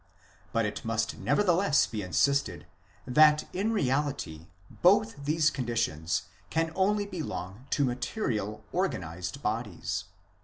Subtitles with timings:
[0.51, 2.65] but it must nevertheless be insisted
[3.05, 4.47] that in reality
[4.81, 10.05] both these conditions can only belong to material, organized bodies.